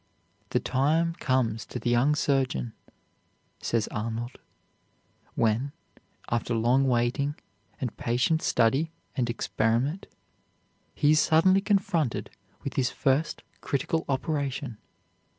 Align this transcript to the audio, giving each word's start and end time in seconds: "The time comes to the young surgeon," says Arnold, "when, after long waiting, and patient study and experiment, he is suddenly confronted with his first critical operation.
"The 0.49 0.59
time 0.59 1.13
comes 1.19 1.63
to 1.67 1.77
the 1.77 1.91
young 1.91 2.15
surgeon," 2.15 2.73
says 3.59 3.87
Arnold, 3.89 4.39
"when, 5.35 5.73
after 6.31 6.55
long 6.55 6.87
waiting, 6.87 7.35
and 7.79 7.95
patient 7.97 8.41
study 8.41 8.91
and 9.15 9.29
experiment, 9.29 10.07
he 10.95 11.11
is 11.11 11.19
suddenly 11.19 11.61
confronted 11.61 12.31
with 12.63 12.77
his 12.77 12.89
first 12.89 13.43
critical 13.61 14.03
operation. 14.09 14.79